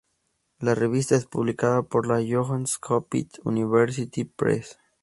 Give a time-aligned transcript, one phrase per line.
[0.57, 4.79] La revista es publicada por la Johns Hopkins University Press.